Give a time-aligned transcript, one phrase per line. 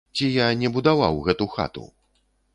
[0.19, 1.87] Ці я не будаваў гэту хату?